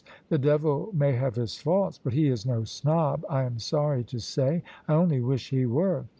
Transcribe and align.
The 0.29 0.39
devil 0.39 0.89
may 0.93 1.11
have 1.11 1.35
his 1.35 1.57
faults, 1.59 1.99
but 2.03 2.13
he 2.13 2.27
is 2.29 2.43
no 2.43 2.63
snob, 2.63 3.23
I 3.29 3.43
am 3.43 3.59
sorry 3.59 4.03
to 4.05 4.17
say. 4.19 4.63
I 4.87 4.95
only 4.95 5.21
wish 5.21 5.51
he 5.51 5.67
were! 5.67 6.07